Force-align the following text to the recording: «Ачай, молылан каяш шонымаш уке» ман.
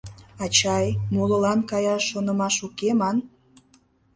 «Ачай, 0.43 0.87
молылан 1.13 1.59
каяш 1.69 2.03
шонымаш 2.11 2.55
уке» 2.67 2.89
ман. 2.99 3.17